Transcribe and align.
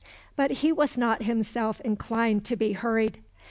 But 0.35 0.49
he 0.49 0.71
was 0.71 0.97
not 0.97 1.21
himself 1.21 1.79
inclined 1.81 2.43
to 2.45 2.55
be 2.55 2.71
hurried. 2.73 3.19